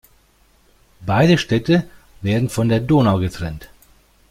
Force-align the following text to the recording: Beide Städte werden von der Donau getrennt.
Beide 1.05 1.37
Städte 1.37 1.87
werden 2.23 2.49
von 2.49 2.69
der 2.69 2.79
Donau 2.79 3.19
getrennt. 3.19 3.69